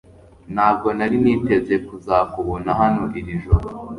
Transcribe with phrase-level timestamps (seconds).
[0.53, 3.67] Ntabwo nari niteze kuzakubona hano iri joro